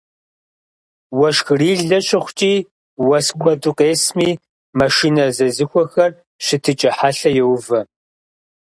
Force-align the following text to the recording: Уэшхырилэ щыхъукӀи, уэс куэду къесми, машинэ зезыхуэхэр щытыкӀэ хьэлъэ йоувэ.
Уэшхырилэ 1.19 1.99
щыхъукӀи, 2.07 2.53
уэс 3.07 3.27
куэду 3.39 3.71
къесми, 3.77 4.29
машинэ 4.77 5.25
зезыхуэхэр 5.35 6.11
щытыкӀэ 6.45 6.91
хьэлъэ 6.97 7.29
йоувэ. 7.37 7.79